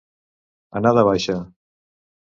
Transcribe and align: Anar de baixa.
Anar 0.81 0.95
de 0.99 1.05
baixa. 1.11 1.39